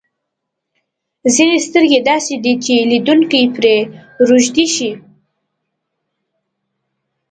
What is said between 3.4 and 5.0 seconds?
پرې روږدی شي.